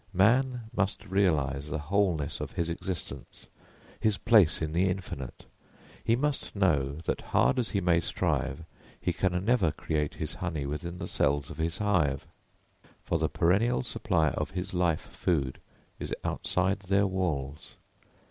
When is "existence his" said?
2.71-4.17